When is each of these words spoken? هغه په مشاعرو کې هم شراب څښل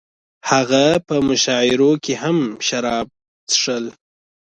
هغه 0.49 0.85
په 1.07 1.15
مشاعرو 1.27 1.91
کې 2.03 2.13
هم 2.23 2.37
شراب 2.67 3.07
څښل 3.51 3.85